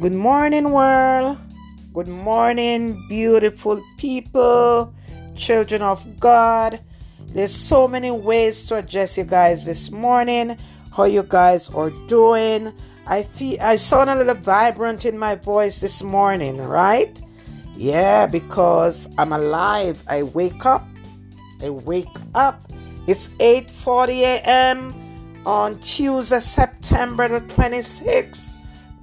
Good 0.00 0.14
morning, 0.14 0.70
world. 0.70 1.38
Good 1.92 2.06
morning, 2.06 3.04
beautiful 3.08 3.82
people, 3.96 4.94
children 5.34 5.82
of 5.82 6.20
God. 6.20 6.78
There's 7.34 7.52
so 7.52 7.88
many 7.88 8.12
ways 8.12 8.64
to 8.68 8.76
address 8.76 9.18
you 9.18 9.24
guys 9.24 9.64
this 9.64 9.90
morning. 9.90 10.56
How 10.96 11.02
you 11.02 11.24
guys 11.24 11.68
are 11.70 11.90
doing? 12.06 12.72
I 13.08 13.24
feel 13.24 13.60
I 13.60 13.74
sound 13.74 14.10
a 14.10 14.14
little 14.14 14.36
vibrant 14.36 15.04
in 15.04 15.18
my 15.18 15.34
voice 15.34 15.80
this 15.80 16.00
morning, 16.00 16.58
right? 16.58 17.20
Yeah, 17.74 18.26
because 18.26 19.08
I'm 19.18 19.32
alive. 19.32 20.00
I 20.06 20.22
wake 20.22 20.64
up. 20.64 20.86
I 21.60 21.70
wake 21.70 22.16
up. 22.36 22.70
It's 23.08 23.30
8:40 23.40 24.22
a.m. 24.22 24.94
on 25.44 25.80
Tuesday, 25.80 26.38
September 26.38 27.26
the 27.26 27.40
26th. 27.52 28.54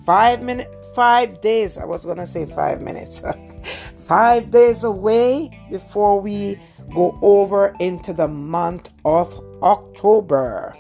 Five 0.05 0.44
minutes 0.44 0.75
five 0.95 1.41
days. 1.41 1.77
I 1.77 1.85
was 1.85 2.05
going 2.05 2.17
to 2.17 2.26
say 2.26 2.45
five 2.45 2.81
minutes. 2.81 3.22
five 4.08 4.49
days 4.49 4.84
away 4.84 5.52
before 5.70 6.22
we 6.22 6.59
go 6.94 7.17
over 7.22 7.76
into 7.80 8.13
the 8.13 8.27
month 8.27 8.90
of 9.03 9.38
October. 9.62 10.76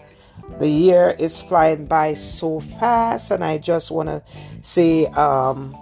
The 0.59 0.69
year 0.69 1.15
is 1.19 1.41
flying 1.41 1.85
by 1.85 2.13
so 2.13 2.61
fast, 2.61 3.31
and 3.31 3.43
I 3.43 3.57
just 3.57 3.91
want 3.91 4.09
to 4.09 4.23
say 4.61 5.07
um, 5.07 5.75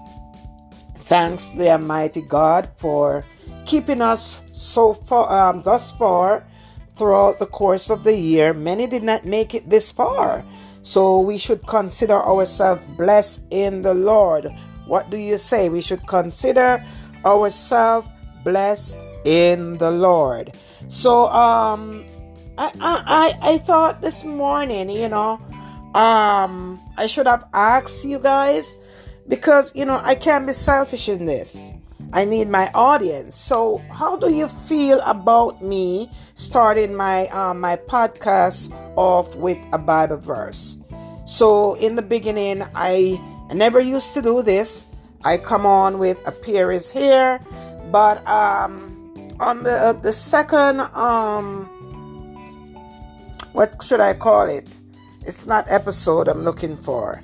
thanks 0.98 1.50
to 1.50 1.58
the 1.58 1.70
Almighty 1.70 2.22
God 2.22 2.70
for 2.76 3.24
keeping 3.66 4.02
us 4.02 4.42
so 4.52 4.94
far, 4.94 5.50
um, 5.50 5.62
thus 5.62 5.92
far 5.92 6.46
throughout 6.96 7.40
the 7.40 7.46
course 7.46 7.90
of 7.90 8.04
the 8.04 8.16
year. 8.16 8.54
Many 8.54 8.88
did 8.88 9.04
not 9.04 9.26
make 9.26 9.54
it 9.54 9.70
this 9.70 9.92
far. 9.92 10.46
So 10.84 11.20
we 11.20 11.38
should 11.38 11.66
consider 11.66 12.14
ourselves 12.14 12.86
blessed 12.98 13.48
in 13.50 13.82
the 13.82 13.94
Lord. 13.94 14.52
What 14.86 15.10
do 15.10 15.18
you 15.18 15.38
say? 15.38 15.70
We 15.70 15.82
should 15.82 16.06
consider 16.08 16.84
ourselves 17.26 18.08
blessed 18.44 19.00
in 19.24 19.78
the 19.78 19.90
Lord. 19.90 20.56
So 20.90 21.28
um 21.30 22.06
I 22.58 22.70
I 22.80 23.54
I 23.54 23.58
thought 23.60 24.02
this 24.02 24.24
morning, 24.24 24.90
you 24.90 25.08
know, 25.08 25.40
um 25.96 26.84
I 26.98 27.08
should 27.08 27.28
have 27.28 27.48
asked 27.54 28.04
you 28.06 28.20
guys 28.20 28.76
because 29.28 29.74
you 29.76 29.86
know 29.86 30.02
I 30.04 30.16
can't 30.16 30.46
be 30.46 30.54
selfish 30.54 31.08
in 31.08 31.26
this. 31.26 31.72
I 32.14 32.26
need 32.26 32.48
my 32.48 32.70
audience. 32.76 33.36
So, 33.36 33.82
how 33.92 34.16
do 34.16 34.32
you 34.32 34.48
feel 34.70 35.02
about 35.02 35.64
me 35.64 36.12
starting 36.36 36.94
my 36.94 37.26
uh, 37.30 37.56
my 37.56 37.76
podcast 37.76 38.70
off 38.96 39.36
with 39.36 39.58
a 39.74 39.80
Bible 39.80 40.18
verse? 40.18 40.78
So, 41.26 41.74
in 41.76 41.96
the 41.96 42.04
beginning, 42.04 42.64
I, 42.76 43.20
never 43.52 43.80
used 43.80 44.14
to 44.14 44.22
do 44.22 44.44
this. 44.44 44.86
I 45.24 45.38
come 45.38 45.66
on 45.66 45.98
with 45.98 46.18
a 46.28 46.32
pair 46.32 46.72
is 46.72 46.90
here, 46.92 47.40
but 47.92 48.26
um, 48.28 48.94
on 49.40 49.64
the 49.64 49.74
uh, 49.74 49.94
the 49.94 50.14
second 50.14 50.82
um, 50.94 51.66
what 53.54 53.82
should 53.84 54.02
I 54.02 54.14
call 54.14 54.50
it? 54.50 54.68
It's 55.26 55.48
not 55.48 55.66
episode 55.68 56.28
I'm 56.28 56.44
looking 56.44 56.78
for. 56.78 57.22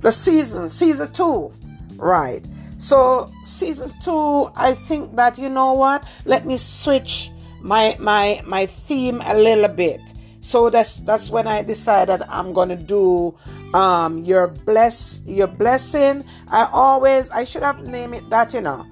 The 0.00 0.10
season, 0.10 0.70
season 0.70 1.12
two, 1.12 1.52
right? 1.96 2.44
So 2.78 3.30
season 3.44 3.92
two, 4.02 4.50
I 4.54 4.74
think 4.74 5.16
that 5.16 5.38
you 5.38 5.48
know 5.48 5.72
what? 5.72 6.04
Let 6.24 6.46
me 6.46 6.56
switch 6.56 7.30
my 7.60 7.96
my 7.98 8.42
my 8.46 8.66
theme 8.66 9.22
a 9.24 9.36
little 9.36 9.68
bit. 9.68 10.00
So 10.40 10.70
that's 10.70 11.00
that's 11.00 11.30
when 11.30 11.46
I 11.46 11.62
decided 11.62 12.22
I'm 12.28 12.52
gonna 12.52 12.76
do 12.76 13.34
um 13.74 14.24
your 14.24 14.48
bless 14.48 15.22
your 15.26 15.48
blessing. 15.48 16.24
I 16.48 16.68
always 16.72 17.30
I 17.30 17.44
should 17.44 17.62
have 17.62 17.86
named 17.86 18.14
it 18.14 18.30
that 18.30 18.54
you 18.54 18.60
know. 18.60 18.86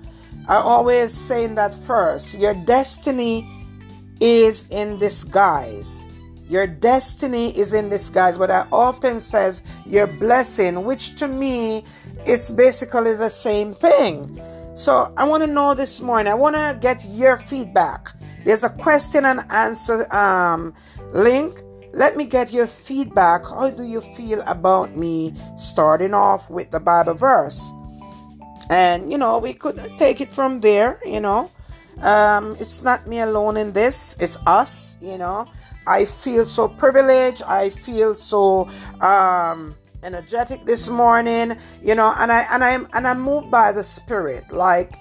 I 0.49 0.57
always 0.57 1.13
saying 1.13 1.55
that 1.55 1.75
first. 1.87 2.37
Your 2.37 2.55
destiny 2.55 3.49
is 4.21 4.67
in 4.71 4.99
disguise. 4.99 6.07
Your 6.49 6.67
destiny 6.67 7.57
is 7.57 7.73
in 7.73 7.89
disguise, 7.89 8.37
but 8.37 8.51
I 8.51 8.67
often 8.71 9.21
says 9.21 9.63
your 9.87 10.07
blessing, 10.07 10.85
which 10.85 11.17
to 11.17 11.29
me 11.29 11.85
is 12.27 12.51
basically 12.51 13.15
the 13.15 13.29
same 13.29 13.73
thing. 13.73 14.41
So 14.75 15.13
I 15.17 15.25
want 15.25 15.43
to 15.43 15.47
know 15.47 15.75
this 15.75 16.01
morning. 16.01 16.31
I 16.31 16.35
want 16.35 16.57
to 16.57 16.77
get 16.81 17.05
your 17.07 17.37
feedback. 17.39 18.13
There's 18.45 18.65
a 18.65 18.71
question 18.71 19.25
and 19.25 19.41
answer 19.51 20.13
um, 20.15 20.75
link. 21.13 21.63
Let 21.93 22.17
me 22.17 22.25
get 22.25 22.53
your 22.53 22.67
feedback. 22.67 23.45
How 23.45 23.71
do 23.71 23.85
you 23.85 24.01
feel 24.01 24.43
about 24.47 24.97
me 24.97 25.33
starting 25.57 26.13
off 26.13 26.51
with 26.51 26.71
the 26.71 26.81
Bible 26.81 27.15
verse? 27.15 27.73
And 28.69 29.11
you 29.11 29.19
know, 29.19 29.39
we 29.39 29.55
could 29.55 29.81
take 29.97 30.21
it 30.21 30.33
from 30.33 30.61
there. 30.61 30.99
You 31.05 31.21
know, 31.21 31.51
um, 32.01 32.57
it's 32.59 32.83
not 32.83 33.07
me 33.07 33.21
alone 33.21 33.57
in 33.57 33.73
this. 33.73 34.17
It's 34.19 34.37
us. 34.47 34.99
You 35.01 35.19
know. 35.19 35.47
I 35.87 36.07
feel 36.07 36.45
so 36.45 36.69
privileged. 36.69 37.43
I 37.43 37.69
feel 37.69 38.15
so 38.15 38.69
um, 39.01 39.77
energetic 40.05 40.65
this 40.65 40.89
morning, 40.89 41.57
you 41.83 41.95
know, 41.95 42.15
and 42.19 42.31
I 42.31 42.43
and 42.51 42.63
I'm 42.63 42.87
and 42.93 43.09
I'm 43.09 43.21
moved 43.21 43.51
by 43.51 43.73
the 43.73 43.83
spirit. 43.83 44.53
Like 44.53 44.93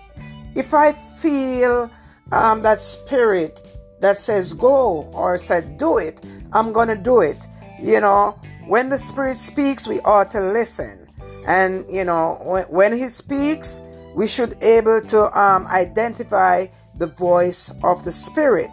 if 0.56 0.74
I 0.74 0.94
feel 0.94 1.92
um, 2.32 2.62
that 2.64 2.82
spirit 2.82 3.62
that 4.00 4.18
says 4.18 4.54
go 4.54 5.10
or 5.14 5.38
said 5.38 5.78
do 5.78 5.98
it, 5.98 6.22
I'm 6.54 6.74
gonna 6.74 6.96
do 6.96 7.22
it. 7.22 7.48
You 7.80 8.00
know, 8.00 8.40
when 8.66 8.90
the 8.90 8.98
spirit 8.98 9.38
speaks, 9.38 9.88
we 9.88 10.00
ought 10.02 10.32
to 10.32 10.40
listen, 10.40 11.08
and 11.46 11.86
you 11.90 12.06
know, 12.06 12.40
when, 12.42 12.64
when 12.66 12.94
he 12.94 13.08
speaks, 13.10 13.82
we 14.16 14.28
should 14.28 14.58
able 14.64 15.02
to 15.02 15.40
um, 15.40 15.68
identify 15.68 16.68
the 16.96 17.08
voice 17.08 17.74
of 17.84 18.04
the 18.06 18.12
spirit 18.12 18.70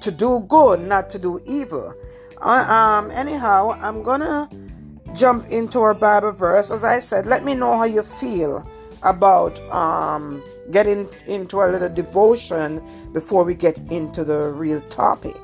to 0.00 0.10
do 0.10 0.40
good, 0.48 0.80
not 0.80 1.10
to 1.10 1.18
do 1.18 1.40
evil. 1.46 1.94
Uh, 2.40 2.64
um, 2.66 3.10
anyhow, 3.10 3.78
I'm 3.82 4.02
gonna 4.02 4.48
jump 5.14 5.46
into 5.48 5.80
our 5.80 5.94
Bible 5.94 6.32
verse. 6.32 6.70
As 6.70 6.84
I 6.84 6.98
said, 6.98 7.26
let 7.26 7.44
me 7.44 7.54
know 7.54 7.76
how 7.76 7.84
you 7.84 8.02
feel 8.02 8.68
about 9.02 9.58
um, 9.70 10.42
getting 10.70 11.08
into 11.26 11.62
a 11.62 11.66
little 11.66 11.88
devotion 11.88 12.82
before 13.12 13.44
we 13.44 13.54
get 13.54 13.78
into 13.90 14.24
the 14.24 14.50
real 14.50 14.80
topic. 14.82 15.36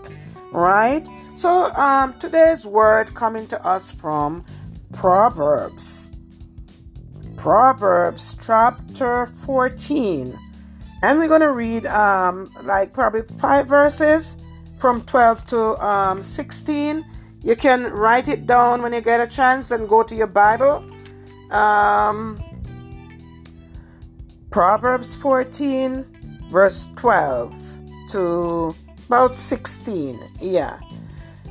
Right? 0.52 1.06
So, 1.34 1.72
um, 1.74 2.18
today's 2.18 2.64
word 2.64 3.14
coming 3.14 3.46
to 3.48 3.66
us 3.66 3.90
from 3.90 4.44
Proverbs. 4.92 6.10
Proverbs 7.36 8.36
chapter 8.44 9.26
14. 9.26 10.38
And 11.02 11.18
we're 11.18 11.28
going 11.28 11.42
to 11.42 11.52
read 11.52 11.86
um, 11.86 12.50
like 12.62 12.92
probably 12.92 13.22
five 13.38 13.68
verses 13.68 14.38
from 14.78 15.02
12 15.02 15.46
to 15.46 15.60
um, 15.84 16.22
16. 16.22 17.04
You 17.46 17.54
can 17.54 17.92
write 17.92 18.26
it 18.26 18.44
down 18.44 18.82
when 18.82 18.92
you 18.92 19.00
get 19.00 19.20
a 19.20 19.26
chance 19.28 19.70
and 19.70 19.88
go 19.88 20.02
to 20.02 20.16
your 20.16 20.26
Bible. 20.26 20.84
Um, 21.52 22.42
Proverbs 24.50 25.14
14, 25.14 26.48
verse 26.50 26.88
12 26.96 27.54
to 28.10 28.74
about 29.06 29.36
16. 29.36 30.18
Yeah. 30.40 30.80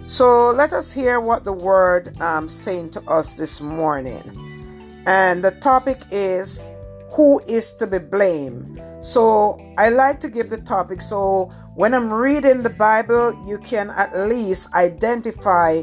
So 0.06 0.50
let 0.52 0.74
us 0.74 0.92
hear 0.92 1.22
what 1.22 1.46
the 1.46 1.54
word 1.54 2.20
um, 2.20 2.50
saying 2.50 2.90
to 2.90 3.02
us 3.10 3.38
this 3.38 3.62
morning. 3.62 5.02
And 5.06 5.42
the 5.42 5.52
topic 5.52 6.02
is 6.12 6.72
who 7.12 7.40
is 7.48 7.72
to 7.76 7.88
be 7.88 8.00
blamed. 8.00 8.84
So 9.00 9.62
I 9.78 9.88
like 9.88 10.20
to 10.20 10.30
give 10.30 10.50
the 10.50 10.58
topic 10.58 11.00
so 11.00 11.50
when 11.76 11.94
I'm 11.94 12.12
reading 12.12 12.64
the 12.64 12.70
Bible, 12.70 13.38
you 13.46 13.58
can 13.58 13.90
at 13.92 14.30
least 14.30 14.74
identify 14.74 15.82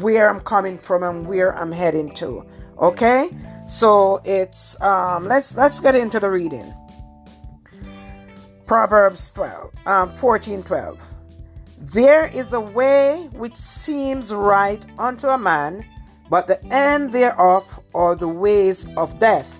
where 0.00 0.28
I'm 0.28 0.40
coming 0.40 0.76
from 0.78 1.02
and 1.02 1.26
where 1.26 1.56
I'm 1.56 1.72
heading 1.72 2.12
to. 2.16 2.46
Okay? 2.78 3.30
So 3.66 4.20
it's 4.24 4.80
um 4.82 5.24
let's 5.24 5.54
let's 5.56 5.80
get 5.80 5.94
into 5.94 6.20
the 6.20 6.30
reading. 6.30 6.74
Proverbs 8.66 9.30
12, 9.32 9.72
um 9.86 10.12
14 10.14 10.62
12. 10.62 11.02
There 11.78 12.26
is 12.26 12.52
a 12.52 12.60
way 12.60 13.28
which 13.32 13.56
seems 13.56 14.34
right 14.34 14.84
unto 14.98 15.28
a 15.28 15.38
man, 15.38 15.84
but 16.28 16.46
the 16.46 16.62
end 16.66 17.12
thereof 17.12 17.80
are 17.94 18.14
the 18.14 18.28
ways 18.28 18.86
of 18.96 19.18
death. 19.18 19.59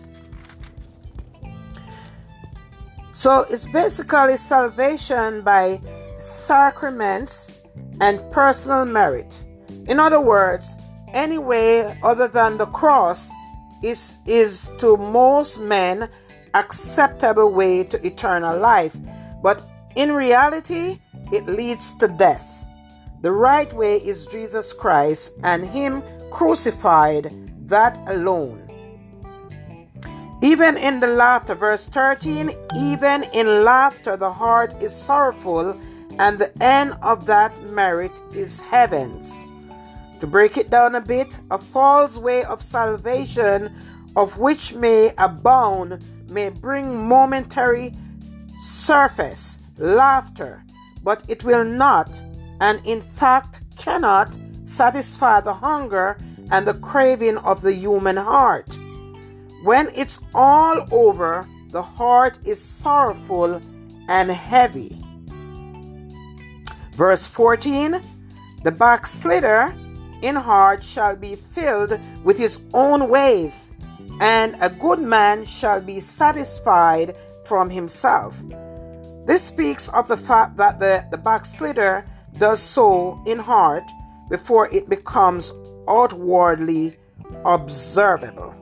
So 3.20 3.40
it's 3.50 3.66
basically 3.66 4.38
salvation 4.38 5.42
by 5.42 5.78
sacraments 6.16 7.58
and 8.00 8.18
personal 8.30 8.86
merit. 8.86 9.44
In 9.88 10.00
other 10.00 10.22
words, 10.22 10.78
any 11.12 11.36
way 11.36 11.98
other 12.02 12.28
than 12.28 12.56
the 12.56 12.64
cross 12.64 13.30
is, 13.82 14.16
is 14.24 14.72
to 14.78 14.96
most 14.96 15.60
men 15.60 16.08
acceptable 16.54 17.52
way 17.52 17.84
to 17.84 18.06
eternal 18.06 18.58
life. 18.58 18.96
But 19.42 19.68
in 19.96 20.12
reality, 20.12 20.98
it 21.30 21.44
leads 21.44 21.92
to 21.98 22.08
death. 22.08 22.64
The 23.20 23.32
right 23.32 23.70
way 23.74 23.98
is 23.98 24.24
Jesus 24.28 24.72
Christ 24.72 25.32
and 25.42 25.66
Him 25.66 26.02
crucified, 26.30 27.30
that 27.68 27.98
alone. 28.06 28.69
Even 30.42 30.78
in 30.78 31.00
the 31.00 31.06
laughter, 31.06 31.54
verse 31.54 31.86
13, 31.86 32.50
even 32.74 33.24
in 33.24 33.62
laughter 33.62 34.16
the 34.16 34.32
heart 34.32 34.74
is 34.82 34.94
sorrowful, 34.94 35.78
and 36.18 36.38
the 36.38 36.50
end 36.62 36.94
of 37.02 37.26
that 37.26 37.62
merit 37.64 38.12
is 38.32 38.60
heavens. 38.60 39.46
To 40.20 40.26
break 40.26 40.56
it 40.56 40.70
down 40.70 40.94
a 40.94 41.00
bit, 41.00 41.38
a 41.50 41.58
false 41.58 42.16
way 42.16 42.42
of 42.44 42.62
salvation, 42.62 43.74
of 44.16 44.38
which 44.38 44.74
may 44.74 45.12
abound, 45.18 46.02
may 46.28 46.48
bring 46.48 47.06
momentary 47.06 47.94
surface, 48.62 49.60
laughter, 49.76 50.64
but 51.02 51.22
it 51.28 51.44
will 51.44 51.64
not, 51.64 52.22
and 52.60 52.80
in 52.86 53.02
fact 53.02 53.60
cannot, 53.76 54.38
satisfy 54.64 55.40
the 55.40 55.54
hunger 55.54 56.16
and 56.50 56.66
the 56.66 56.74
craving 56.74 57.36
of 57.38 57.60
the 57.60 57.74
human 57.74 58.16
heart. 58.16 58.78
When 59.62 59.90
it's 59.94 60.20
all 60.34 60.86
over, 60.90 61.46
the 61.68 61.82
heart 61.82 62.38
is 62.46 62.62
sorrowful 62.62 63.60
and 64.08 64.30
heavy. 64.30 64.98
Verse 66.94 67.26
14 67.26 68.00
The 68.64 68.72
backslider 68.72 69.74
in 70.22 70.34
heart 70.34 70.82
shall 70.82 71.14
be 71.14 71.34
filled 71.36 72.00
with 72.24 72.38
his 72.38 72.62
own 72.72 73.08
ways, 73.08 73.72
and 74.20 74.56
a 74.60 74.70
good 74.70 75.00
man 75.00 75.44
shall 75.44 75.80
be 75.80 76.00
satisfied 76.00 77.14
from 77.44 77.68
himself. 77.68 78.42
This 79.26 79.42
speaks 79.44 79.88
of 79.90 80.08
the 80.08 80.16
fact 80.16 80.56
that 80.56 80.78
the, 80.78 81.04
the 81.10 81.18
backslider 81.18 82.04
does 82.38 82.62
so 82.62 83.22
in 83.26 83.38
heart 83.38 83.84
before 84.28 84.68
it 84.72 84.88
becomes 84.88 85.52
outwardly 85.88 86.96
observable. 87.44 88.59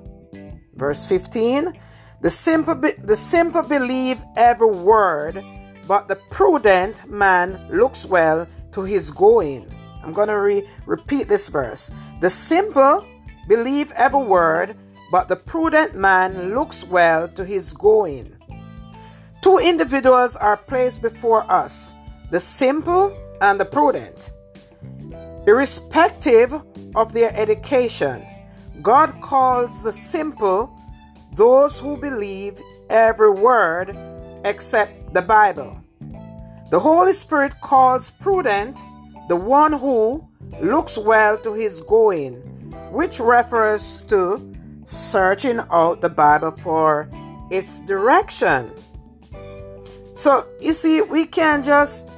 Verse 0.79 1.05
15 1.07 1.73
The 2.21 2.31
simple, 2.31 2.77
be- 2.77 2.93
the 2.93 3.17
simple 3.17 3.63
believe 3.63 4.23
every 4.37 4.71
word, 4.71 5.45
but 5.89 6.07
the 6.07 6.17
prudent 6.31 7.11
man 7.11 7.67
looks 7.69 8.07
well 8.07 8.47
to 8.73 8.83
his 8.83 9.11
going. 9.11 9.67
I'm 10.05 10.13
going 10.13 10.29
to 10.29 10.39
re- 10.39 10.69
repeat 10.87 11.29
this 11.29 11.49
verse. 11.49 11.91
The 12.21 12.31
simple 12.31 13.05
believe 13.49 13.91
every 13.93 14.23
word, 14.23 14.77
but 15.11 15.27
the 15.27 15.37
prudent 15.37 15.97
man 15.97 16.55
looks 16.55 16.85
well 16.85 17.29
to 17.29 17.45
his 17.45 17.73
going. 17.73 18.37
Two 19.43 19.59
individuals 19.59 20.37
are 20.37 20.57
placed 20.57 21.03
before 21.03 21.51
us 21.51 21.95
the 22.31 22.39
simple 22.41 23.17
and 23.41 23.59
the 23.59 23.65
prudent. 23.65 24.33
Irrespective 25.47 26.53
of 26.95 27.13
their 27.13 27.35
education, 27.35 28.25
God 28.83 29.21
calls 29.21 29.83
the 29.83 29.93
simple 29.93 30.77
those 31.33 31.79
who 31.79 31.97
believe 31.97 32.61
every 32.89 33.31
word 33.31 33.97
except 34.45 35.13
the 35.15 35.23
Bible. 35.23 35.83
The 36.71 36.79
Holy 36.79 37.13
Spirit 37.13 37.61
calls 37.61 38.11
prudent 38.11 38.79
the 39.29 39.37
one 39.37 39.73
who 39.73 40.27
looks 40.61 40.99
well 40.99 41.39
to 41.39 41.53
his 41.55 41.81
going, 41.81 42.35
which 42.91 43.21
refers 43.21 44.03
to 44.05 44.53
searching 44.85 45.61
out 45.71 46.01
the 46.01 46.09
Bible 46.09 46.53
for 46.53 47.09
its 47.51 47.81
direction. 47.81 48.71
So, 50.15 50.47
you 50.61 50.73
see, 50.73 51.01
we 51.01 51.27
can't 51.27 51.65
just 51.65 52.09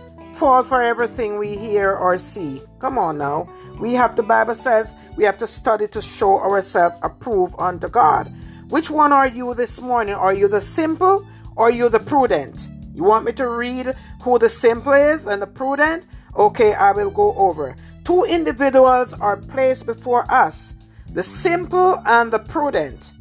fall 0.41 0.63
for 0.63 0.81
everything 0.81 1.37
we 1.37 1.55
hear 1.55 1.93
or 1.93 2.17
see. 2.17 2.63
Come 2.79 2.97
on 2.97 3.19
now. 3.19 3.47
We 3.79 3.93
have, 3.93 4.17
the 4.17 4.23
Bible 4.23 4.55
says, 4.55 4.95
we 5.15 5.25
have 5.25 5.37
to 5.37 5.47
study 5.47 5.87
to 5.89 6.01
show 6.01 6.41
ourselves 6.41 6.97
approved 7.03 7.57
unto 7.59 7.89
God. 7.91 8.33
Which 8.71 8.89
one 8.89 9.13
are 9.13 9.29
you 9.29 9.53
this 9.53 9.83
morning? 9.83 10.15
Are 10.15 10.33
you 10.33 10.49
the 10.49 10.63
simple 10.63 11.27
or 11.57 11.67
are 11.67 11.71
you 11.71 11.91
the 11.91 12.01
prudent? 12.01 12.71
You 12.95 13.05
want 13.05 13.27
me 13.27 13.33
to 13.33 13.49
read 13.49 13.95
who 14.23 14.39
the 14.39 14.49
simple 14.49 14.95
is 14.95 15.27
and 15.27 15.43
the 15.43 15.47
prudent? 15.47 16.07
Okay, 16.35 16.73
I 16.73 16.93
will 16.93 17.11
go 17.11 17.35
over. 17.35 17.77
Two 18.07 18.25
individuals 18.25 19.13
are 19.13 19.37
placed 19.37 19.85
before 19.85 20.25
us 20.33 20.75
the 21.13 21.23
simple 21.23 22.01
and 22.07 22.33
the 22.33 22.39
prudent. 22.39 23.13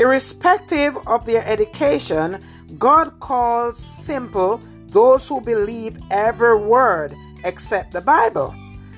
Irrespective 0.00 0.98
of 1.06 1.26
their 1.26 1.46
education, 1.46 2.42
God 2.76 3.20
calls 3.20 3.78
simple 3.78 4.60
those 4.90 5.26
who 5.28 5.40
believe 5.40 5.98
every 6.10 6.56
word 6.56 7.14
except 7.44 7.92
the 7.92 8.00
Bible. 8.00 8.54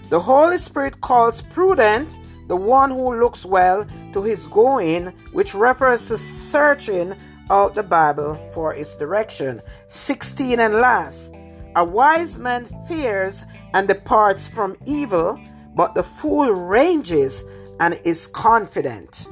The 0.09 0.21
Holy 0.21 0.59
Spirit 0.59 1.01
calls 1.01 1.41
prudent 1.41 2.17
the 2.49 2.57
one 2.57 2.91
who 2.91 3.19
looks 3.19 3.47
well 3.47 3.87
to 4.13 4.23
his 4.23 4.47
going, 4.47 5.07
which 5.33 5.55
refers 5.55 6.09
to 6.09 6.19
searching 6.19 7.15
out 7.51 7.75
the 7.75 7.83
Bible 7.83 8.37
for 8.53 8.75
its 8.75 8.97
direction. 8.97 9.63
16 9.89 10.61
and 10.61 10.75
last, 10.75 11.35
a 11.77 11.85
wise 11.85 12.39
man 12.39 12.67
fears 12.87 13.45
and 13.75 13.89
departs 13.89 14.49
from 14.49 14.77
evil, 14.85 15.41
but 15.75 15.95
the 15.95 16.03
fool 16.03 16.51
ranges 16.51 17.45
and 17.81 17.99
is 18.05 18.27
confident. 18.27 19.29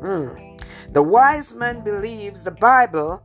Mm. 0.00 0.60
The 0.92 1.02
wise 1.02 1.54
man 1.54 1.82
believes 1.82 2.44
the 2.44 2.50
Bible. 2.50 3.22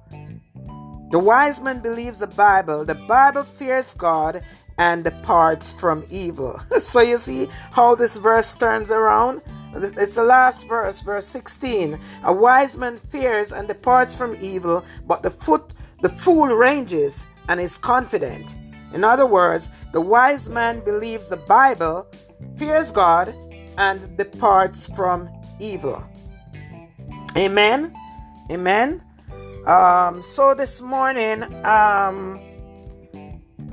The 1.10 1.20
wise 1.20 1.60
man 1.62 1.80
believes 1.80 2.20
the 2.20 2.28
Bible. 2.28 2.84
The 2.84 2.96
Bible 2.96 3.44
fears 3.44 3.94
God 3.94 4.44
and 4.78 5.04
departs 5.04 5.72
from 5.74 6.06
evil. 6.10 6.60
so 6.80 7.02
you 7.02 7.18
see 7.18 7.48
how 7.72 7.96
this 7.96 8.18
verse 8.18 8.54
turns 8.54 8.92
around? 8.92 9.42
It's 9.74 10.16
the 10.16 10.24
last 10.24 10.68
verse, 10.68 11.02
verse 11.02 11.28
16. 11.28 12.00
A 12.24 12.34
wise 12.34 12.78
man 12.78 12.98
fears 12.98 13.52
and 13.52 13.68
departs 13.68 14.16
from 14.16 14.36
evil, 14.42 14.84
but 15.06 15.24
the 15.24 15.32
foot 15.32 15.74
the 16.02 16.10
fool 16.10 16.48
ranges 16.48 17.26
and 17.50 17.60
is 17.60 17.78
confident. 17.78 18.56
In 18.94 19.04
other 19.04 19.26
words, 19.26 19.72
the 19.94 20.02
wise 20.02 20.50
man 20.50 20.82
believes 20.82 21.30
the 21.30 21.38
Bible, 21.38 22.08
fears 22.56 22.92
God, 22.92 23.34
and 23.78 24.18
departs 24.18 24.86
from 24.88 25.30
evil. 25.60 26.04
Amen. 27.36 27.96
Amen. 28.52 29.04
Um, 29.68 30.22
so 30.22 30.54
this 30.54 30.80
morning, 30.80 31.44
um, 31.66 32.40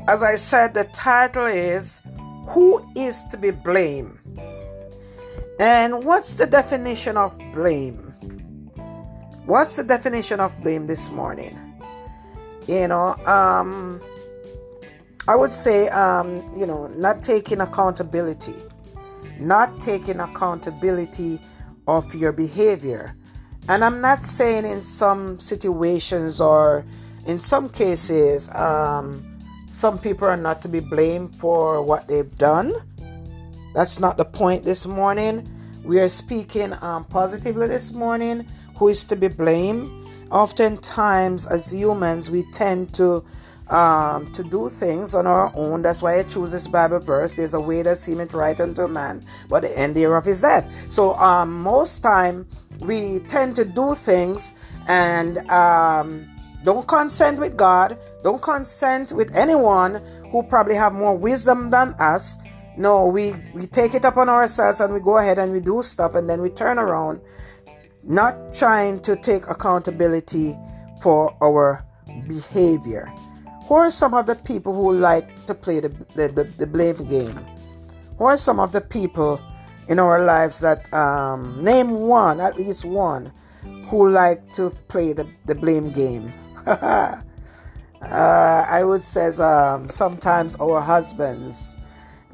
as 0.09 0.25
I 0.25 0.35
said, 0.35 0.75
the 0.75 0.83
title 0.93 1.47
is 1.47 2.03
Who 2.49 2.85
is 2.97 3.23
to 3.31 3.37
be 3.37 3.53
blamed? 3.53 4.19
And 5.61 6.05
what's 6.05 6.37
the 6.37 6.47
definition 6.47 7.17
of 7.17 7.39
blame? 7.53 7.99
What's 9.47 9.77
the 9.77 9.85
definition 9.85 10.41
of 10.41 10.61
blame 10.65 10.89
this 10.89 11.11
morning? 11.11 11.57
You 12.67 12.89
know, 12.89 13.15
um, 13.25 14.01
I 15.29 15.37
would 15.37 15.53
say, 15.53 15.89
um, 15.91 16.43
you 16.59 16.67
know, 16.67 16.89
not 16.89 17.23
taking 17.23 17.61
accountability, 17.61 18.57
not 19.39 19.81
taking 19.81 20.19
accountability 20.19 21.39
of 21.87 22.13
your 22.17 22.33
behavior. 22.33 23.15
And 23.69 23.83
I'm 23.83 24.01
not 24.01 24.21
saying 24.21 24.67
in 24.67 24.83
some 24.83 25.39
situations 25.39 26.41
or 26.41 26.85
in 27.27 27.41
some 27.41 27.69
cases, 27.69 28.51
um, 28.51 29.25
some 29.71 29.99
people 29.99 30.29
are 30.29 30.37
not 30.37 30.61
to 30.63 30.69
be 30.69 30.81
blamed 30.81 31.35
for 31.37 31.83
what 31.83 32.07
they've 32.07 32.35
done. 32.37 32.75
That's 33.75 33.99
not 33.99 34.19
the 34.19 34.25
point 34.25 34.65
this 34.65 34.87
morning. 34.87 35.49
We 35.83 35.99
are 36.01 36.09
speaking 36.09 36.75
um, 36.83 37.05
positively 37.05 37.67
this 37.67 37.93
morning. 37.93 38.47
Who 38.77 38.89
is 38.89 39.05
to 39.05 39.17
be 39.17 39.29
blamed? 39.29 39.91
Oftentimes, 40.31 41.47
as 41.47 41.73
humans, 41.73 42.31
we 42.31 42.45
tend 42.53 42.95
to 42.95 43.25
um, 43.69 44.31
to 44.33 44.45
do 44.45 44.69
things 44.69 45.15
on 45.15 45.27
our 45.27 45.51
own. 45.55 45.83
That's 45.83 46.03
why 46.03 46.19
I 46.19 46.23
choose 46.25 46.53
this 46.53 46.67
Bible 46.67 47.01
verse. 47.01 47.37
There's 47.37 47.55
a 47.55 47.61
way 47.61 47.83
that 47.83 47.97
seemeth 47.99 48.35
right 48.35 48.59
unto 48.61 48.87
man, 48.87 49.25
but 49.49 49.63
the 49.63 49.79
end 49.79 49.97
thereof 49.97 50.29
is 50.29 50.43
death. 50.43 50.71
So 50.89 51.15
um, 51.15 51.63
most 51.63 52.01
time 52.01 52.47
we 52.81 53.21
tend 53.21 53.57
to 53.57 53.65
do 53.65 53.95
things 53.95 54.55
and 54.89 55.39
um, 55.51 56.29
don't 56.63 56.87
consent 56.87 57.39
with 57.39 57.57
God 57.57 57.99
don't 58.25 58.41
consent 58.41 59.13
with 59.13 59.37
anyone 59.37 60.03
who 60.33 60.43
probably 60.43 60.75
have 60.75 60.95
more 60.95 61.15
wisdom 61.15 61.69
than 61.69 61.95
us. 61.99 62.39
No, 62.79 63.07
we, 63.07 63.37
we 63.53 63.67
take 63.67 63.93
it 63.93 64.05
upon 64.07 64.31
ourselves 64.31 64.81
and 64.81 64.95
we 64.95 64.99
go 64.99 65.19
ahead 65.19 65.39
and 65.39 65.53
we 65.53 65.61
do 65.61 65.83
stuff 65.83 66.15
and 66.15 66.29
then 66.29 66.41
we 66.41 66.49
turn 66.49 66.79
around, 66.79 67.21
not 68.03 68.55
trying 68.55 69.01
to 69.01 69.15
take 69.15 69.47
accountability 69.49 70.57
for 71.03 71.37
our 71.43 71.85
behavior. 72.27 73.13
Who 73.67 73.75
are 73.75 73.91
some 73.91 74.15
of 74.15 74.25
the 74.25 74.37
people 74.37 74.75
who 74.75 74.93
like 74.95 75.45
to 75.45 75.55
play 75.55 75.81
the, 75.81 75.91
the, 76.15 76.29
the, 76.29 76.45
the 76.45 76.67
blame 76.67 76.97
game? 77.07 77.39
Who 78.17 78.25
are 78.25 78.39
some 78.39 78.59
of 78.59 78.73
the 78.73 78.81
people 78.81 79.39
in 79.89 79.99
our 79.99 80.25
lives 80.25 80.61
that 80.61 80.93
um, 80.93 81.63
name 81.63 81.93
one, 81.93 82.41
at 82.41 82.57
least 82.57 82.85
one, 82.85 83.33
who 83.89 84.11
like 84.11 84.53
to 84.55 84.71
play 84.89 85.13
the, 85.13 85.27
the 85.47 85.55
blame 85.55 85.91
game? 85.91 86.33
uh, 86.67 87.21
I 88.03 88.83
would 88.85 89.03
say 89.03 89.27
um, 89.43 89.89
sometimes 89.89 90.55
our 90.57 90.81
husbands, 90.81 91.77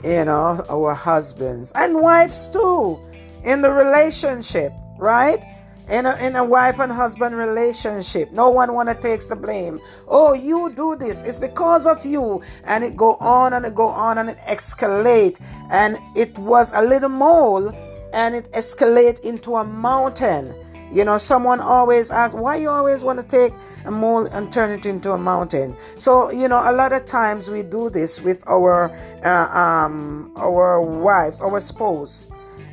you 0.04 0.24
know, 0.24 0.64
our 0.68 0.94
husbands 0.94 1.72
and 1.74 2.00
wives 2.00 2.48
too, 2.48 2.98
in 3.44 3.62
the 3.62 3.72
relationship, 3.72 4.72
right? 4.98 5.44
In 5.90 6.06
a, 6.06 6.16
in 6.16 6.36
a 6.36 6.44
wife 6.44 6.78
and 6.78 6.90
husband 6.90 7.36
relationship 7.36 8.30
no 8.32 8.48
one 8.50 8.74
want 8.74 8.88
to 8.88 8.94
take 8.94 9.26
the 9.28 9.36
blame. 9.36 9.80
Oh 10.08 10.32
you 10.32 10.72
do 10.74 10.96
this. 10.96 11.22
It's 11.22 11.38
because 11.38 11.86
of 11.86 12.04
you. 12.04 12.42
And 12.64 12.84
it 12.84 12.96
go 12.96 13.16
on 13.16 13.52
and 13.52 13.66
it 13.66 13.74
go 13.74 13.86
on 13.86 14.18
and 14.18 14.30
it 14.30 14.38
escalate. 14.38 15.40
And 15.70 15.98
it 16.16 16.36
was 16.38 16.72
a 16.74 16.82
little 16.82 17.08
mole 17.08 17.68
and 18.12 18.34
it 18.34 18.50
escalate 18.52 19.20
into 19.20 19.56
a 19.56 19.64
mountain. 19.64 20.54
You 20.92 21.04
know, 21.04 21.18
someone 21.18 21.60
always 21.60 22.10
asks, 22.10 22.34
why 22.34 22.56
you 22.56 22.68
always 22.68 23.04
want 23.04 23.20
to 23.20 23.26
take 23.26 23.52
a 23.84 23.92
mole 23.92 24.26
and 24.26 24.52
turn 24.52 24.70
it 24.70 24.86
into 24.86 25.12
a 25.12 25.18
mountain? 25.18 25.76
So, 25.96 26.32
you 26.32 26.48
know, 26.48 26.68
a 26.68 26.72
lot 26.72 26.92
of 26.92 27.04
times 27.04 27.48
we 27.48 27.62
do 27.62 27.90
this 27.90 28.20
with 28.20 28.42
our 28.48 28.90
uh, 29.24 29.56
um, 29.56 30.32
our 30.36 30.82
wives, 30.82 31.42
our 31.42 31.60
spouse. 31.60 32.26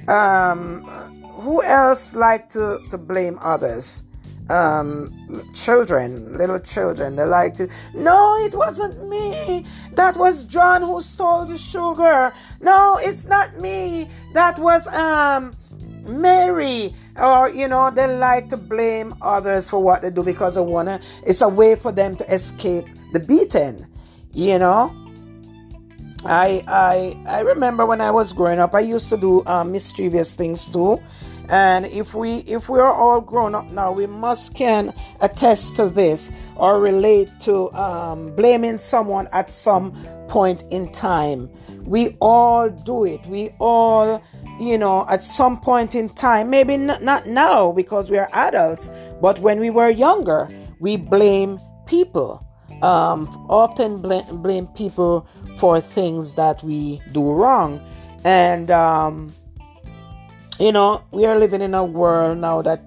Um, 0.08 1.07
who 1.48 1.64
else 1.64 2.14
like 2.14 2.50
to, 2.50 2.82
to 2.90 2.98
blame 2.98 3.40
others? 3.42 4.04
Um, 4.50 5.14
children, 5.54 6.38
little 6.38 6.60
children, 6.60 7.16
they 7.16 7.24
like 7.24 7.56
to, 7.56 7.70
no, 7.94 8.38
it 8.44 8.54
wasn't 8.54 9.08
me. 9.08 9.66
That 9.94 10.18
was 10.18 10.44
John 10.44 10.82
who 10.82 11.02
stole 11.02 11.46
the 11.46 11.58
sugar. 11.58 12.34
No, 12.60 12.98
it's 12.98 13.28
not 13.28 13.60
me. 13.62 14.10
That 14.34 14.60
was, 14.60 14.88
um, 14.90 15.54
Mary, 16.04 16.94
or 17.18 17.50
you 17.50 17.68
know, 17.68 17.92
they 17.92 18.08
like 18.08 18.50
to 18.50 18.58
blame 18.58 19.16
others 19.22 19.70
for 19.70 19.82
what 19.82 20.02
they 20.02 20.10
do 20.10 20.24
because 20.24 20.56
they 20.56 20.62
wanna. 20.62 21.00
It's 21.26 21.42
a 21.42 21.50
way 21.50 21.76
for 21.76 21.92
them 21.92 22.16
to 22.16 22.34
escape 22.34 22.88
the 23.14 23.20
beating, 23.20 23.86
you 24.34 24.60
know. 24.60 24.96
I 26.26 26.64
I 26.68 27.18
I 27.28 27.40
remember 27.42 27.86
when 27.86 28.00
I 28.00 28.12
was 28.12 28.32
growing 28.32 28.60
up, 28.60 28.74
I 28.74 28.80
used 28.82 29.10
to 29.10 29.18
do 29.18 29.44
uh, 29.46 29.64
mischievous 29.64 30.36
things 30.36 30.70
too. 30.70 31.02
And 31.50 31.86
if 31.86 32.14
we 32.14 32.38
if 32.40 32.70
we 32.70 32.80
are 32.80 32.94
all 32.94 33.22
grown 33.22 33.56
up 33.56 33.72
now, 33.72 33.92
we 33.92 34.06
must 34.06 34.54
can 34.54 34.94
attest 35.22 35.76
to 35.78 35.90
this 35.90 36.32
or 36.56 36.80
relate 36.80 37.30
to 37.42 37.72
um, 37.74 38.36
blaming 38.36 38.78
someone 38.78 39.28
at 39.32 39.50
some 39.50 39.94
point 40.28 40.64
in 40.72 40.92
time. 40.92 41.50
We 41.84 42.18
all 42.20 42.70
do 42.70 43.06
it. 43.06 43.26
We 43.28 43.52
all 43.60 44.22
you 44.60 44.78
know, 44.78 45.06
at 45.08 45.24
some 45.24 45.60
point 45.60 45.96
in 45.96 46.10
time, 46.10 46.50
maybe 46.50 46.78
not, 46.78 47.04
not 47.04 47.28
now 47.28 47.72
because 47.72 48.10
we 48.10 48.18
are 48.18 48.30
adults, 48.34 48.92
but 49.22 49.40
when 49.40 49.60
we 49.60 49.70
were 49.70 49.90
younger, 49.90 50.50
we 50.80 50.98
blame 50.98 51.60
people. 51.86 52.44
Um, 52.82 53.28
often 53.50 54.02
blame, 54.02 54.42
blame 54.42 54.68
people 54.68 55.28
for 55.58 55.82
things 55.82 56.36
that 56.36 56.64
we 56.64 57.02
do 57.12 57.32
wrong. 57.32 57.82
And, 58.24 58.70
um, 58.72 59.34
you 60.60 60.72
know, 60.72 61.04
we 61.12 61.26
are 61.26 61.38
living 61.38 61.62
in 61.62 61.74
a 61.74 61.84
world 61.84 62.38
now 62.40 62.62
that 62.62 62.82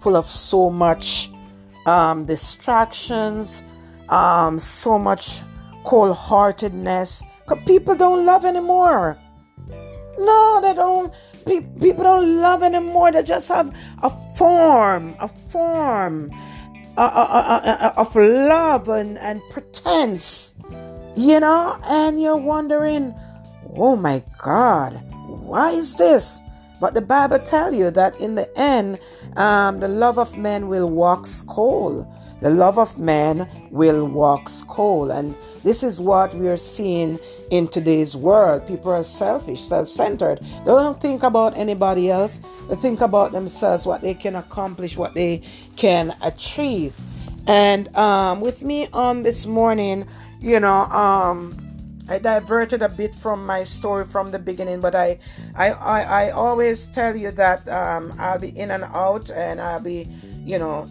full 0.00 0.16
of 0.16 0.30
so 0.30 0.70
much 0.70 1.30
um, 1.86 2.24
distractions, 2.24 3.62
um, 4.08 4.58
so 4.58 4.98
much 4.98 5.42
cold 5.84 6.16
heartedness. 6.16 7.22
People 7.66 7.94
don't 7.94 8.24
love 8.24 8.44
anymore. 8.44 9.18
No, 10.18 10.60
they 10.62 10.74
don't. 10.74 11.12
People 11.46 12.04
don't 12.04 12.40
love 12.40 12.62
anymore. 12.62 13.10
They 13.12 13.22
just 13.22 13.48
have 13.48 13.76
a 14.02 14.10
form, 14.36 15.14
a 15.18 15.28
form 15.28 16.30
of 16.96 18.14
love 18.14 18.88
and, 18.88 19.18
and 19.18 19.40
pretense, 19.50 20.54
you 21.16 21.40
know? 21.40 21.78
And 21.84 22.20
you're 22.20 22.36
wondering, 22.36 23.14
oh 23.76 23.96
my 23.96 24.22
God, 24.38 25.00
why 25.26 25.72
is 25.72 25.96
this? 25.96 26.40
But 26.80 26.94
the 26.94 27.02
Bible 27.02 27.38
tell 27.38 27.74
you 27.74 27.90
that 27.90 28.20
in 28.20 28.34
the 28.34 28.58
end, 28.58 28.98
um, 29.36 29.78
the 29.80 29.88
love 29.88 30.18
of 30.18 30.36
man 30.36 30.68
will 30.68 30.88
wax 30.88 31.42
cold. 31.42 32.06
The 32.40 32.48
love 32.48 32.78
of 32.78 32.98
man 32.98 33.46
will 33.70 34.06
wax 34.08 34.62
cold. 34.66 35.10
And 35.10 35.36
this 35.62 35.82
is 35.82 36.00
what 36.00 36.34
we 36.34 36.48
are 36.48 36.56
seeing 36.56 37.20
in 37.50 37.68
today's 37.68 38.16
world. 38.16 38.66
People 38.66 38.92
are 38.92 39.04
selfish, 39.04 39.60
self 39.60 39.88
centered. 39.88 40.40
They 40.40 40.64
don't 40.64 40.98
think 40.98 41.22
about 41.22 41.54
anybody 41.56 42.10
else, 42.10 42.40
they 42.70 42.76
think 42.76 43.02
about 43.02 43.32
themselves, 43.32 43.84
what 43.84 44.00
they 44.00 44.14
can 44.14 44.36
accomplish, 44.36 44.96
what 44.96 45.12
they 45.12 45.42
can 45.76 46.16
achieve. 46.22 46.94
And 47.46 47.94
um, 47.96 48.40
with 48.40 48.62
me 48.62 48.88
on 48.92 49.22
this 49.22 49.44
morning, 49.44 50.06
you 50.40 50.60
know, 50.60 50.84
um, 50.84 51.69
I 52.10 52.18
diverted 52.18 52.82
a 52.82 52.88
bit 52.88 53.14
from 53.14 53.46
my 53.46 53.64
story 53.64 54.04
from 54.04 54.30
the 54.30 54.38
beginning, 54.38 54.80
but 54.80 54.94
I, 54.94 55.18
I, 55.54 55.70
I, 55.70 56.00
I 56.02 56.30
always 56.30 56.88
tell 56.88 57.16
you 57.16 57.30
that 57.32 57.66
um, 57.68 58.14
I'll 58.18 58.38
be 58.38 58.48
in 58.58 58.72
and 58.72 58.84
out, 58.84 59.30
and 59.30 59.60
I'll 59.60 59.80
be, 59.80 60.08
you 60.44 60.58
know, 60.58 60.88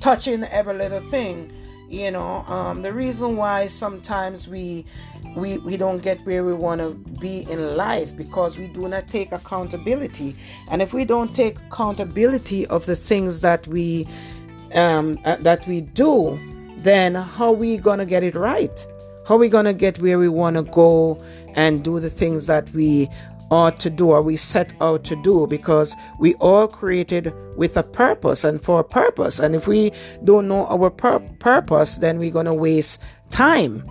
touching 0.00 0.44
every 0.44 0.74
little 0.74 1.08
thing 1.10 1.52
you 1.90 2.08
know. 2.08 2.44
Um, 2.46 2.82
the 2.82 2.92
reason 2.92 3.36
why 3.36 3.66
sometimes 3.66 4.46
we 4.46 4.86
we 5.34 5.58
we 5.58 5.76
don't 5.76 5.98
get 5.98 6.24
where 6.24 6.44
we 6.44 6.54
want 6.54 6.80
to 6.80 6.90
be 7.18 7.40
in 7.50 7.76
life 7.76 8.16
because 8.16 8.56
we 8.56 8.68
do 8.68 8.86
not 8.86 9.08
take 9.08 9.32
accountability. 9.32 10.36
And 10.68 10.80
if 10.80 10.92
we 10.92 11.04
don't 11.04 11.34
take 11.34 11.58
accountability 11.58 12.64
of 12.68 12.86
the 12.86 12.94
things 12.94 13.40
that 13.40 13.66
we 13.66 14.06
um, 14.72 15.18
uh, 15.24 15.36
that 15.40 15.66
we 15.66 15.80
do 15.80 16.38
then 16.82 17.14
how 17.14 17.52
we 17.52 17.76
gonna 17.76 18.06
get 18.06 18.24
it 18.24 18.34
right 18.34 18.86
how 19.30 19.36
are 19.36 19.38
we 19.38 19.48
gonna 19.48 19.72
get 19.72 19.96
where 20.00 20.18
we 20.18 20.28
want 20.28 20.56
to 20.56 20.64
go 20.64 21.16
and 21.54 21.84
do 21.84 22.00
the 22.00 22.10
things 22.10 22.48
that 22.48 22.68
we 22.70 23.08
ought 23.52 23.78
to 23.78 23.88
do 23.88 24.10
or 24.10 24.22
we 24.22 24.36
set 24.36 24.72
out 24.80 25.04
to 25.04 25.14
do 25.22 25.46
because 25.46 25.94
we 26.18 26.34
all 26.40 26.66
created 26.66 27.32
with 27.56 27.76
a 27.76 27.84
purpose 27.84 28.42
and 28.42 28.60
for 28.60 28.80
a 28.80 28.84
purpose. 28.84 29.38
And 29.38 29.54
if 29.54 29.68
we 29.68 29.92
don't 30.24 30.48
know 30.48 30.66
our 30.66 30.90
pur- 30.90 31.20
purpose, 31.38 31.98
then 31.98 32.18
we're 32.18 32.32
going 32.32 32.46
to 32.46 32.54
waste 32.54 33.00
time. 33.30 33.84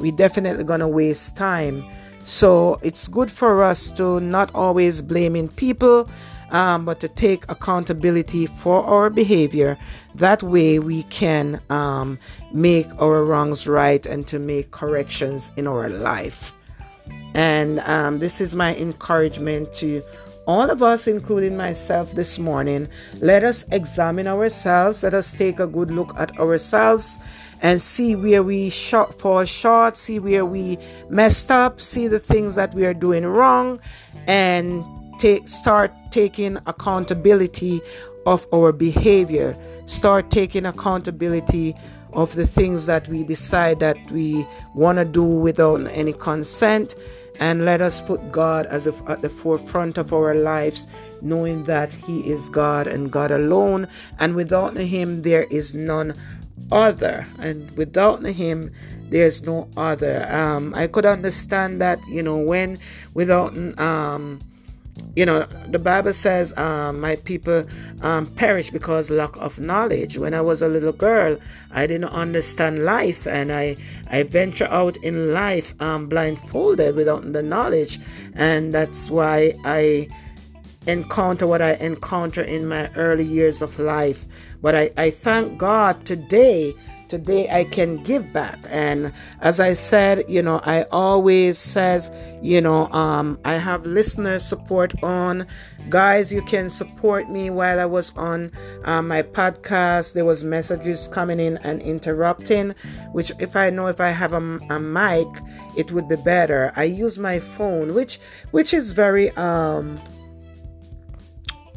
We're 0.00 0.10
definitely 0.10 0.64
going 0.64 0.80
to 0.80 0.88
waste 0.88 1.36
time. 1.36 1.84
So 2.24 2.80
it's 2.82 3.06
good 3.06 3.30
for 3.30 3.62
us 3.62 3.92
to 3.92 4.18
not 4.18 4.52
always 4.56 5.02
blaming 5.02 5.46
people, 5.50 6.10
um, 6.50 6.84
but 6.84 7.00
to 7.00 7.08
take 7.08 7.50
accountability 7.50 8.46
for 8.46 8.84
our 8.84 9.10
behavior. 9.10 9.78
That 10.14 10.42
way 10.42 10.78
we 10.78 11.04
can 11.04 11.60
um, 11.70 12.18
make 12.52 12.88
our 13.00 13.24
wrongs 13.24 13.66
right 13.66 14.04
and 14.04 14.26
to 14.28 14.38
make 14.38 14.70
corrections 14.70 15.52
in 15.56 15.66
our 15.66 15.88
life. 15.88 16.52
And 17.34 17.80
um, 17.80 18.18
this 18.18 18.40
is 18.40 18.54
my 18.54 18.74
encouragement 18.76 19.72
to 19.74 20.02
all 20.46 20.68
of 20.68 20.82
us, 20.82 21.06
including 21.06 21.56
myself, 21.56 22.12
this 22.12 22.38
morning. 22.38 22.88
Let 23.20 23.44
us 23.44 23.68
examine 23.70 24.26
ourselves. 24.26 25.02
Let 25.02 25.14
us 25.14 25.32
take 25.32 25.60
a 25.60 25.66
good 25.66 25.92
look 25.92 26.12
at 26.16 26.36
ourselves 26.40 27.18
and 27.62 27.80
see 27.80 28.16
where 28.16 28.42
we 28.42 28.70
short, 28.70 29.20
fall 29.20 29.44
short, 29.44 29.96
see 29.96 30.18
where 30.18 30.44
we 30.44 30.78
messed 31.08 31.50
up, 31.52 31.80
see 31.80 32.08
the 32.08 32.18
things 32.18 32.54
that 32.56 32.74
we 32.74 32.84
are 32.84 32.94
doing 32.94 33.24
wrong, 33.26 33.80
and 34.26 34.82
take 35.20 35.46
start 35.46 35.92
taking 36.10 36.56
accountability 36.66 37.80
of 38.26 38.46
our 38.52 38.72
behavior. 38.72 39.56
Start 39.86 40.30
taking 40.30 40.66
accountability 40.66 41.74
of 42.12 42.34
the 42.34 42.46
things 42.46 42.86
that 42.86 43.06
we 43.08 43.22
decide 43.22 43.78
that 43.80 43.96
we 44.10 44.46
want 44.74 44.98
to 44.98 45.04
do 45.04 45.22
without 45.22 45.86
any 45.92 46.12
consent 46.12 46.94
and 47.38 47.64
let 47.64 47.80
us 47.80 48.00
put 48.00 48.30
God 48.30 48.66
as 48.66 48.86
a, 48.86 48.94
at 49.08 49.22
the 49.22 49.30
forefront 49.30 49.96
of 49.96 50.12
our 50.12 50.34
lives, 50.34 50.86
knowing 51.22 51.64
that 51.64 51.92
He 51.92 52.20
is 52.30 52.50
God 52.50 52.86
and 52.86 53.10
God 53.10 53.30
alone, 53.30 53.88
and 54.18 54.34
without 54.34 54.76
Him 54.76 55.22
there 55.22 55.44
is 55.44 55.74
none 55.74 56.14
other, 56.70 57.26
and 57.38 57.70
without 57.72 58.24
Him 58.24 58.70
there's 59.08 59.42
no 59.42 59.68
other. 59.76 60.30
Um, 60.30 60.74
I 60.74 60.86
could 60.86 61.06
understand 61.06 61.80
that, 61.80 61.98
you 62.08 62.22
know, 62.22 62.36
when 62.36 62.78
without 63.14 63.56
um, 63.78 64.40
you 65.16 65.26
know 65.26 65.44
the 65.68 65.78
bible 65.78 66.12
says 66.12 66.56
um, 66.56 67.00
my 67.00 67.16
people 67.16 67.64
um, 68.02 68.26
perish 68.26 68.70
because 68.70 69.10
lack 69.10 69.36
of 69.36 69.58
knowledge. 69.58 70.18
When 70.18 70.34
i 70.34 70.40
was 70.40 70.62
a 70.62 70.68
little 70.68 70.92
girl 70.92 71.36
i 71.72 71.86
didn't 71.86 72.10
understand 72.10 72.84
life 72.84 73.26
and 73.26 73.52
i 73.52 73.76
i 74.08 74.22
venture 74.22 74.68
out 74.68 74.96
in 74.98 75.32
life 75.32 75.80
um, 75.80 76.06
blindfolded 76.08 76.94
without 76.94 77.32
the 77.32 77.42
knowledge. 77.42 77.98
And 78.34 78.72
that's 78.72 79.10
why 79.10 79.54
i 79.64 80.08
encounter 80.86 81.46
what 81.46 81.60
i 81.60 81.72
encounter 81.74 82.42
in 82.42 82.66
my 82.66 82.88
early 82.94 83.24
years 83.24 83.62
of 83.62 83.78
life. 83.78 84.26
But 84.62 84.74
i, 84.74 84.90
I 84.96 85.10
thank 85.10 85.58
god 85.58 86.06
today 86.06 86.74
today 87.10 87.50
I 87.50 87.64
can 87.64 88.02
give 88.04 88.32
back. 88.32 88.58
And 88.70 89.12
as 89.40 89.60
I 89.60 89.74
said, 89.74 90.24
you 90.28 90.42
know, 90.42 90.60
I 90.64 90.84
always 90.84 91.58
says, 91.58 92.10
you 92.40 92.60
know, 92.60 92.90
um, 92.92 93.38
I 93.44 93.54
have 93.54 93.84
listener 93.84 94.38
support 94.38 94.94
on. 95.02 95.46
Guys, 95.88 96.32
you 96.32 96.42
can 96.42 96.70
support 96.70 97.28
me 97.28 97.50
while 97.50 97.80
I 97.80 97.86
was 97.86 98.16
on 98.16 98.52
uh, 98.84 99.02
my 99.02 99.22
podcast. 99.22 100.14
There 100.14 100.24
was 100.24 100.44
messages 100.44 101.08
coming 101.08 101.40
in 101.40 101.58
and 101.58 101.82
interrupting, 101.82 102.74
which 103.12 103.32
if 103.40 103.56
I 103.56 103.70
know 103.70 103.88
if 103.88 104.00
I 104.00 104.10
have 104.10 104.32
a, 104.32 104.58
a 104.70 104.78
mic, 104.78 105.26
it 105.76 105.90
would 105.92 106.08
be 106.08 106.16
better. 106.16 106.72
I 106.76 106.84
use 106.84 107.18
my 107.18 107.40
phone, 107.40 107.94
which 107.94 108.20
which 108.52 108.72
is 108.72 108.92
very 108.92 109.30
um 109.32 109.98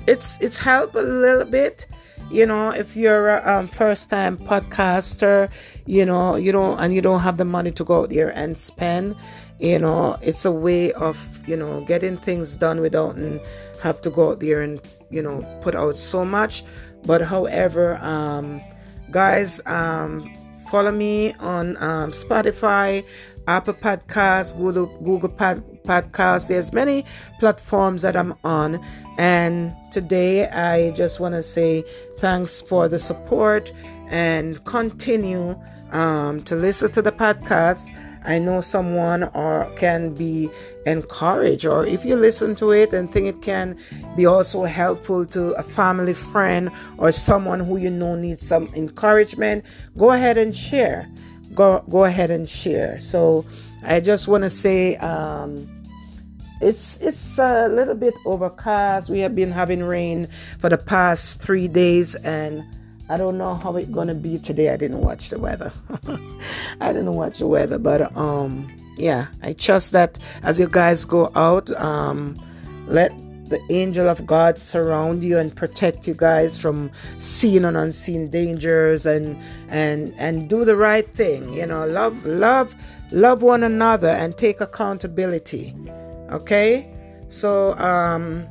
it's 0.05 0.39
it's 0.41 0.57
helped 0.57 0.95
a 0.95 1.01
little 1.01 1.45
bit 1.45 1.87
you 2.31 2.45
know 2.45 2.69
if 2.69 2.95
you're 2.95 3.29
a 3.29 3.59
um, 3.59 3.67
first 3.67 4.09
time 4.09 4.37
podcaster 4.37 5.49
you 5.85 6.05
know 6.05 6.35
you 6.35 6.51
don't 6.51 6.79
and 6.79 6.93
you 6.93 7.01
don't 7.01 7.19
have 7.19 7.37
the 7.37 7.45
money 7.45 7.71
to 7.71 7.83
go 7.83 8.01
out 8.01 8.09
there 8.09 8.29
and 8.29 8.57
spend 8.57 9.15
you 9.59 9.79
know 9.79 10.17
it's 10.21 10.45
a 10.45 10.51
way 10.51 10.91
of 10.93 11.17
you 11.47 11.55
know 11.55 11.81
getting 11.85 12.17
things 12.17 12.57
done 12.57 12.81
without 12.81 13.15
and 13.15 13.39
have 13.81 14.01
to 14.01 14.09
go 14.09 14.31
out 14.31 14.39
there 14.39 14.61
and 14.61 14.81
you 15.09 15.21
know 15.21 15.43
put 15.61 15.75
out 15.75 15.97
so 15.97 16.25
much. 16.25 16.63
But 17.05 17.21
however 17.21 17.97
um 17.97 18.61
guys 19.11 19.61
um 19.65 20.33
follow 20.71 20.91
me 20.91 21.33
on 21.33 21.77
um, 21.77 22.09
spotify 22.09 23.05
apple 23.45 23.75
podcasts 23.75 24.57
google 24.57 24.87
google 25.03 25.29
Pod, 25.29 25.61
podcasts 25.83 26.47
there's 26.47 26.73
many 26.73 27.05
platforms 27.39 28.01
that 28.01 28.15
i'm 28.15 28.33
on 28.43 28.83
and 29.17 29.75
today 29.91 30.47
i 30.49 30.91
just 30.91 31.19
want 31.19 31.33
to 31.33 31.43
say 31.43 31.83
thanks 32.17 32.61
for 32.61 32.87
the 32.87 32.99
support 32.99 33.71
and 34.07 34.63
continue 34.65 35.59
um, 35.91 36.41
to 36.43 36.55
listen 36.55 36.91
to 36.91 37.01
the 37.01 37.11
podcast 37.11 37.91
I 38.25 38.39
know 38.39 38.61
someone 38.61 39.23
or 39.23 39.69
can 39.75 40.13
be 40.13 40.49
encouraged, 40.85 41.65
or 41.65 41.85
if 41.85 42.05
you 42.05 42.15
listen 42.15 42.55
to 42.55 42.71
it 42.71 42.93
and 42.93 43.11
think 43.11 43.27
it 43.27 43.41
can 43.41 43.77
be 44.15 44.25
also 44.25 44.63
helpful 44.63 45.25
to 45.27 45.51
a 45.53 45.63
family 45.63 46.13
friend 46.13 46.69
or 46.97 47.11
someone 47.11 47.59
who 47.59 47.77
you 47.77 47.89
know 47.89 48.15
needs 48.15 48.47
some 48.47 48.69
encouragement, 48.75 49.65
go 49.97 50.11
ahead 50.11 50.37
and 50.37 50.55
share. 50.55 51.09
Go 51.53 51.83
go 51.89 52.05
ahead 52.05 52.31
and 52.31 52.47
share. 52.47 52.97
So 52.99 53.45
I 53.85 53.99
just 53.99 54.27
want 54.27 54.43
to 54.43 54.49
say 54.49 54.95
um, 54.97 55.67
it's 56.61 56.99
it's 57.01 57.37
a 57.37 57.67
little 57.67 57.95
bit 57.95 58.13
overcast. 58.25 59.09
We 59.09 59.19
have 59.19 59.35
been 59.35 59.51
having 59.51 59.83
rain 59.83 60.27
for 60.59 60.69
the 60.69 60.77
past 60.77 61.41
three 61.41 61.67
days 61.67 62.15
and 62.15 62.63
I 63.09 63.17
don't 63.17 63.37
know 63.37 63.55
how 63.55 63.75
it's 63.75 63.89
gonna 63.89 64.15
be 64.15 64.39
today. 64.39 64.69
I 64.69 64.77
didn't 64.77 65.01
watch 65.01 65.29
the 65.29 65.37
weather. 65.37 65.73
I 66.79 66.93
didn't 66.93 67.13
watch 67.13 67.39
the 67.39 67.47
weather, 67.47 67.77
but 67.77 68.15
um, 68.15 68.71
yeah, 68.97 69.27
I 69.41 69.53
trust 69.53 69.91
that 69.91 70.17
as 70.41 70.59
you 70.59 70.67
guys 70.67 71.03
go 71.03 71.31
out, 71.35 71.69
um, 71.71 72.39
let 72.87 73.11
the 73.53 73.61
angel 73.69 74.09
of 74.09 74.25
God 74.25 74.57
surround 74.57 75.23
you 75.23 75.37
and 75.37 75.55
protect 75.55 76.07
you 76.07 76.15
guys 76.15 76.59
from 76.59 76.89
seen 77.19 77.65
and 77.65 77.77
unseen 77.77 78.31
dangers, 78.31 79.05
and 79.05 79.37
and 79.69 80.11
and 80.17 80.49
do 80.49 80.65
the 80.65 80.75
right 80.75 81.07
thing. 81.13 81.53
You 81.53 81.67
know, 81.67 81.85
love, 81.85 82.25
love, 82.25 82.73
love 83.11 83.43
one 83.43 83.61
another, 83.61 84.09
and 84.09 84.35
take 84.35 84.59
accountability. 84.59 85.75
Okay, 86.31 86.91
so 87.29 87.77
um, 87.77 88.47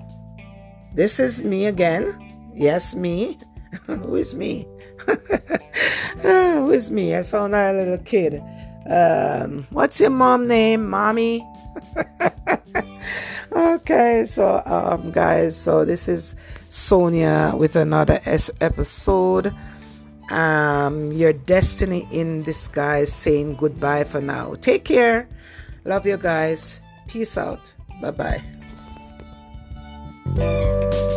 this 0.95 1.19
is 1.19 1.43
me 1.43 1.67
again. 1.67 2.07
Yes, 2.55 2.95
me. 2.95 3.39
Who 3.87 4.15
is 4.15 4.37
me? 4.37 4.69
Who 6.23 6.71
is 6.71 6.93
me? 6.93 7.17
I 7.17 7.23
saw 7.23 7.49
that 7.49 7.75
little 7.75 7.99
kid. 7.99 8.41
Um, 8.89 9.67
what's 9.71 10.01
your 10.01 10.11
mom 10.11 10.47
name? 10.47 10.89
Mommy? 10.89 11.45
Okay, 13.55 14.25
so 14.25 14.63
um, 14.65 15.11
guys, 15.11 15.57
so 15.57 15.85
this 15.85 16.09
is 16.09 16.35
Sonia 16.71 17.53
with 17.55 17.77
another 17.77 18.21
es- 18.25 18.51
episode. 18.61 19.53
Um, 20.31 21.13
your 21.13 21.35
destiny 21.35 22.09
in 22.11 22.43
disguise 22.45 23.13
saying 23.13 23.57
goodbye 23.57 24.05
for 24.05 24.23
now. 24.23 24.55
Take 24.55 24.85
care. 24.85 25.29
Love 25.85 26.07
you 26.07 26.17
guys. 26.17 26.81
Peace 27.09 27.37
out. 27.37 27.75
Bye 28.01 28.41
bye. 30.37 31.09